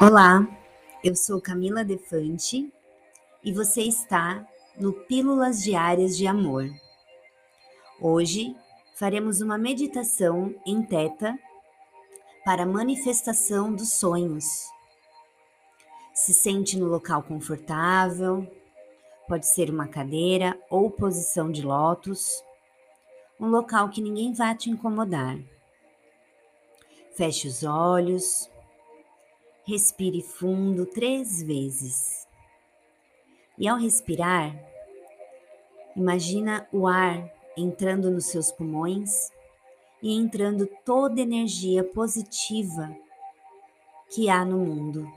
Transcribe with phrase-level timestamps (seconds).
[0.00, 0.46] Olá,
[1.02, 2.72] eu sou Camila Defante
[3.42, 4.46] e você está
[4.78, 6.68] no Pílulas Diárias de Amor.
[8.00, 8.54] Hoje
[8.94, 11.38] faremos uma meditação em teta
[12.44, 14.44] para manifestação dos sonhos.
[16.12, 18.46] Se sente no local confortável,
[19.26, 22.42] pode ser uma cadeira ou posição de lótus,
[23.40, 25.38] um local que ninguém vá te incomodar.
[27.16, 28.52] Feche os olhos
[29.66, 32.28] Respire fundo três vezes.
[33.56, 34.54] E ao respirar,
[35.96, 39.30] imagina o ar entrando nos seus pulmões
[40.02, 42.94] e entrando toda energia positiva
[44.10, 45.10] que há no mundo.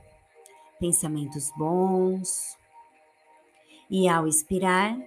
[0.79, 2.57] Pensamentos bons.
[3.89, 4.97] E ao expirar,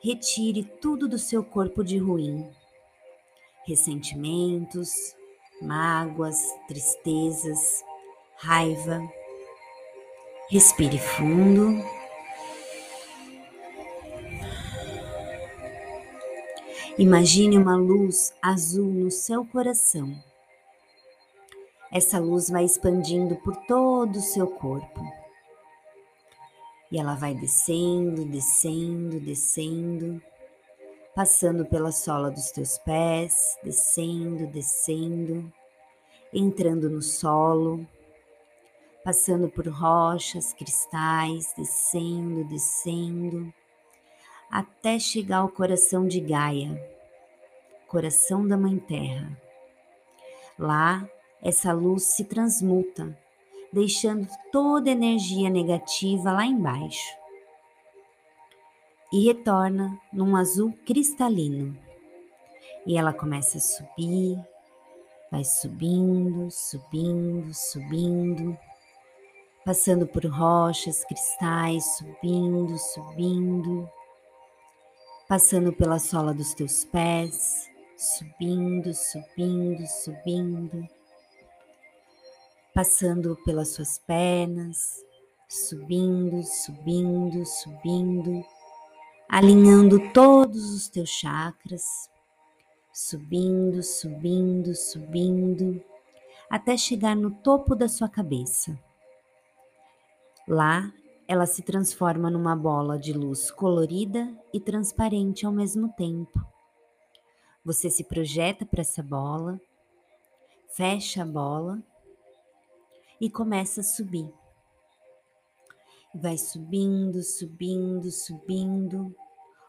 [0.00, 2.48] retire tudo do seu corpo de ruim,
[3.66, 5.17] ressentimentos,
[5.60, 7.84] mágoas, tristezas,
[8.36, 9.00] raiva.
[10.50, 11.82] Respire fundo.
[16.98, 20.12] Imagine uma luz azul no seu coração.
[21.92, 25.00] Essa luz vai expandindo por todo o seu corpo.
[26.90, 30.20] E ela vai descendo, descendo, descendo
[31.18, 35.52] passando pela sola dos teus pés, descendo, descendo,
[36.32, 37.84] entrando no solo,
[39.02, 43.52] passando por rochas, cristais, descendo, descendo,
[44.48, 46.80] até chegar ao coração de Gaia,
[47.88, 49.36] coração da Mãe Terra.
[50.56, 51.04] Lá,
[51.42, 53.18] essa luz se transmuta,
[53.72, 57.17] deixando toda energia negativa lá embaixo
[59.12, 61.76] e retorna num azul cristalino.
[62.86, 64.38] E ela começa a subir,
[65.30, 68.58] vai subindo, subindo, subindo,
[69.64, 73.90] passando por rochas, cristais, subindo, subindo,
[75.28, 80.88] passando pela sola dos teus pés, subindo, subindo, subindo,
[82.72, 85.04] passando pelas suas pernas,
[85.48, 88.57] subindo, subindo, subindo
[89.28, 92.10] alinhando todos os teus chakras,
[92.92, 95.84] subindo, subindo, subindo,
[96.48, 98.78] até chegar no topo da sua cabeça.
[100.48, 100.90] Lá,
[101.26, 106.42] ela se transforma numa bola de luz colorida e transparente ao mesmo tempo.
[107.62, 109.60] Você se projeta para essa bola,
[110.70, 111.82] fecha a bola
[113.20, 114.32] e começa a subir
[116.14, 119.14] vai subindo, subindo, subindo,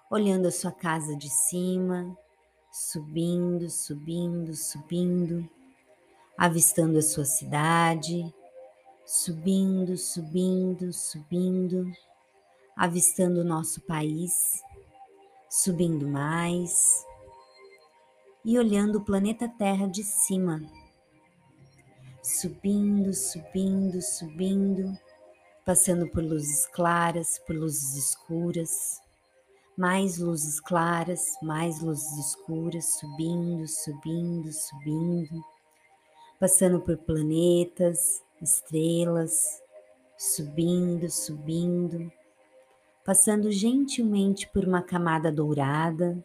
[0.09, 2.15] olhando a sua casa de cima,
[2.71, 5.49] subindo, subindo, subindo,
[6.37, 8.33] avistando a sua cidade,
[9.05, 11.91] subindo, subindo, subindo,
[12.75, 14.61] avistando o nosso país,
[15.49, 17.05] subindo mais
[18.45, 20.61] e olhando o planeta Terra de cima,
[22.23, 24.97] subindo, subindo, subindo
[25.69, 28.99] passando por luzes claras, por luzes escuras,
[29.77, 35.45] mais luzes claras, mais luzes escuras, subindo, subindo, subindo,
[36.39, 39.61] passando por planetas, estrelas,
[40.17, 42.11] subindo, subindo,
[43.05, 46.17] passando gentilmente por uma camada dourada,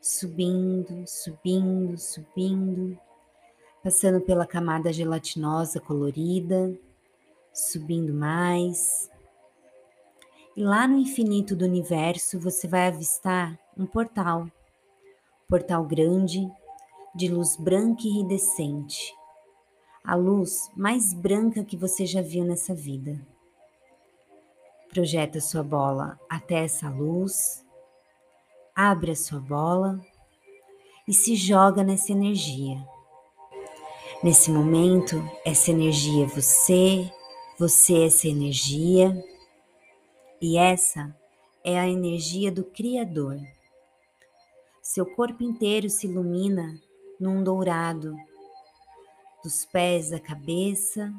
[0.00, 2.98] subindo, subindo, subindo,
[3.84, 6.74] passando pela camada gelatinosa colorida
[7.58, 9.10] subindo mais.
[10.56, 14.48] E lá no infinito do universo você vai avistar um portal,
[15.48, 16.48] portal grande,
[17.14, 19.12] de luz branca e iridescente,
[20.04, 23.20] a luz mais branca que você já viu nessa vida.
[24.88, 27.64] Projeta sua bola até essa luz,
[28.74, 30.00] abre a sua bola
[31.06, 32.78] e se joga nessa energia.
[34.22, 37.12] Nesse momento, essa energia é você
[37.58, 39.12] você é essa energia
[40.40, 41.12] e essa
[41.64, 43.36] é a energia do Criador.
[44.80, 46.80] Seu corpo inteiro se ilumina
[47.18, 48.14] num dourado,
[49.42, 51.12] dos pés à cabeça,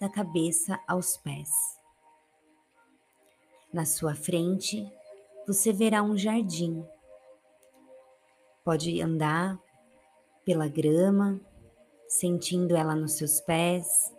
[0.00, 1.50] da cabeça aos pés.
[3.72, 4.88] Na sua frente,
[5.44, 6.86] você verá um jardim.
[8.64, 9.58] Pode andar
[10.44, 11.40] pela grama,
[12.06, 14.13] sentindo ela nos seus pés,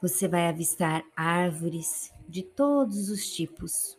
[0.00, 3.98] você vai avistar árvores de todos os tipos,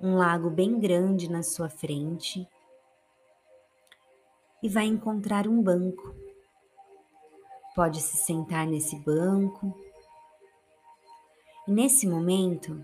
[0.00, 2.48] um lago bem grande na sua frente
[4.62, 6.14] e vai encontrar um banco.
[7.74, 9.76] Pode se sentar nesse banco.
[11.68, 12.82] E nesse momento,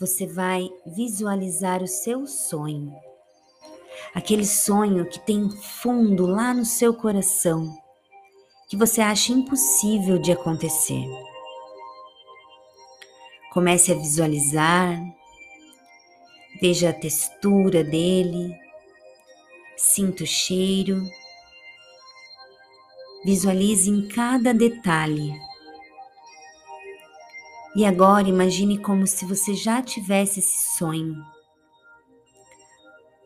[0.00, 2.92] você vai visualizar o seu sonho.
[4.14, 7.76] Aquele sonho que tem fundo lá no seu coração,
[8.68, 11.27] que você acha impossível de acontecer.
[13.58, 15.02] Comece a visualizar,
[16.60, 18.56] veja a textura dele,
[19.76, 21.02] sinta o cheiro,
[23.24, 25.34] visualize em cada detalhe.
[27.74, 31.16] E agora imagine como se você já tivesse esse sonho.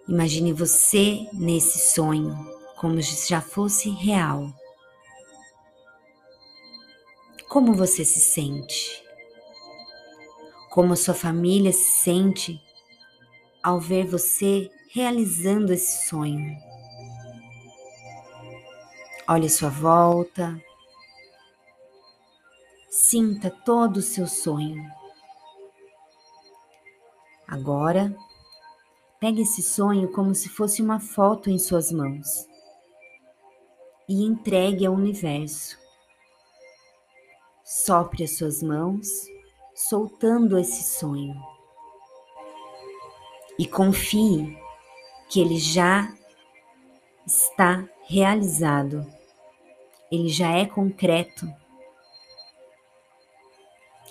[0.09, 2.35] Imagine você nesse sonho,
[2.81, 4.51] como se já fosse real.
[7.51, 9.02] Como você se sente?
[10.73, 12.59] Como sua família se sente
[13.63, 16.57] ao ver você realizando esse sonho.
[19.29, 20.59] Olhe a sua volta,
[22.89, 24.83] sinta todo o seu sonho.
[27.47, 28.17] Agora,
[29.21, 32.47] pegue esse sonho como se fosse uma foto em suas mãos
[34.09, 35.77] e entregue ao universo.
[37.63, 39.07] Sopre as suas mãos
[39.75, 41.35] soltando esse sonho.
[43.59, 44.57] E confie
[45.29, 46.13] que ele já
[47.27, 49.07] está realizado,
[50.11, 51.47] ele já é concreto.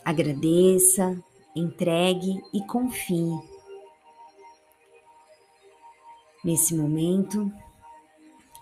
[0.04, 1.22] Agradeça,
[1.56, 3.40] entregue e confie.
[6.44, 7.52] Nesse momento,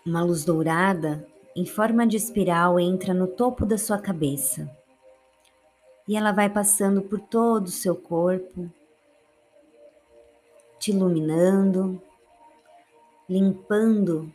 [0.06, 1.25] uma luz dourada
[1.56, 4.79] em forma de espiral entra no topo da sua cabeça
[6.09, 8.67] e ela vai passando por todo o seu corpo,
[10.79, 12.01] te iluminando,
[13.29, 14.33] limpando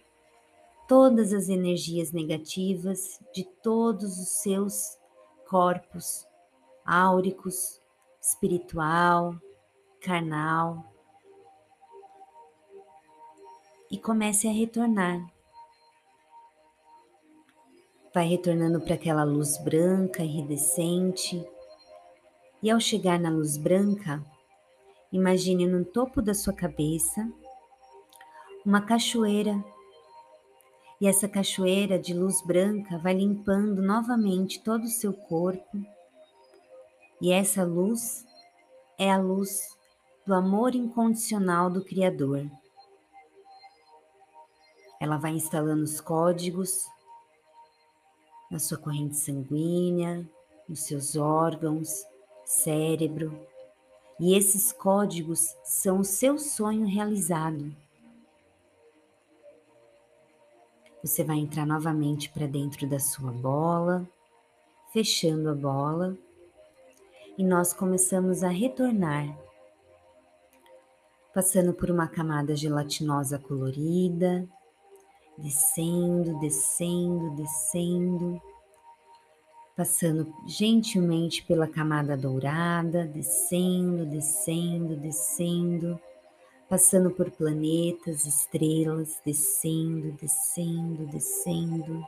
[0.86, 4.96] todas as energias negativas de todos os seus
[5.48, 6.24] corpos
[6.86, 7.82] áuricos,
[8.22, 9.34] espiritual,
[10.00, 10.84] carnal.
[13.90, 15.28] E comece a retornar.
[18.14, 21.44] Vai retornando para aquela luz branca, iridescente,
[22.64, 24.25] e ao chegar na luz branca,
[25.12, 27.31] imagine no topo da sua cabeça
[28.64, 29.62] uma cachoeira.
[30.99, 35.78] E essa cachoeira de luz branca vai limpando novamente todo o seu corpo.
[37.20, 38.25] E essa luz
[38.96, 39.76] é a luz
[40.26, 42.50] do amor incondicional do Criador.
[44.99, 46.87] Ela vai instalando os códigos
[48.50, 50.26] na sua corrente sanguínea,
[50.67, 52.06] nos seus órgãos,
[52.44, 53.38] cérebro,
[54.19, 57.75] e esses códigos são o seu sonho realizado.
[61.02, 64.08] Você vai entrar novamente para dentro da sua bola,
[64.93, 66.17] fechando a bola,
[67.37, 69.37] e nós começamos a retornar,
[71.35, 74.49] passando por uma camada gelatinosa colorida,
[75.37, 78.41] descendo, descendo, descendo
[79.76, 86.00] passando gentilmente pela camada dourada, descendo, descendo, descendo,
[86.68, 92.06] passando por planetas, estrelas, descendo, descendo, descendo,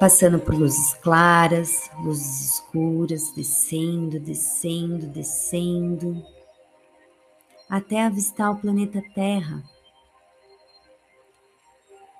[0.00, 6.20] passando por luzes claras, luzes escuras, descendo, descendo, descendo,
[7.68, 9.62] até avistar o planeta Terra.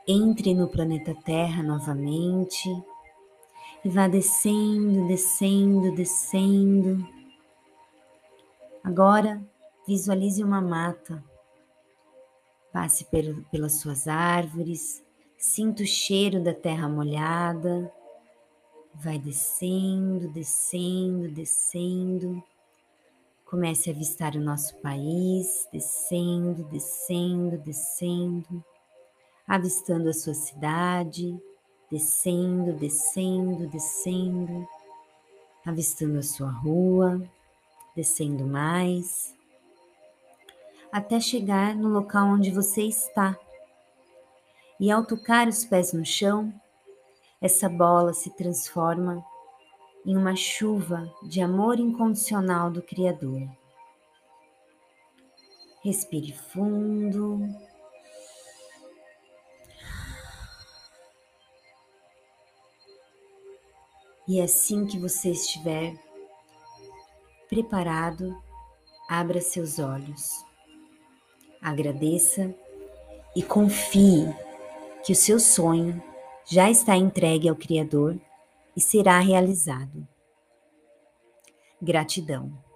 [0.07, 2.71] Entre no planeta Terra novamente
[3.89, 7.09] e vá descendo, descendo, descendo.
[8.85, 9.43] Agora
[9.87, 11.25] visualize uma mata.
[12.71, 13.07] Passe
[13.51, 15.03] pelas suas árvores,
[15.39, 17.91] sinta o cheiro da terra molhada.
[18.95, 22.43] Vai descendo, descendo, descendo.
[23.47, 28.63] Comece a avistar o nosso país, descendo, descendo, descendo,
[29.47, 31.41] avistando a sua cidade,
[31.91, 34.67] descendo, descendo, descendo,
[35.65, 37.23] avistando a sua rua,
[37.95, 39.35] descendo mais,
[40.93, 43.39] até chegar no local onde você está.
[44.81, 46.53] E ao tocar os pés no chão,
[47.41, 49.25] essa bola se transforma
[50.05, 53.49] em uma chuva de amor incondicional do Criador.
[55.83, 57.41] Respire fundo.
[64.29, 65.95] E assim que você estiver
[67.49, 68.37] preparado,
[69.09, 70.45] abra seus olhos.
[71.63, 72.55] Agradeça
[73.35, 74.29] e confie
[75.03, 76.03] que o seu sonho
[76.45, 78.21] já está entregue ao Criador
[78.77, 80.07] e será realizado.
[81.81, 82.68] Gratidão.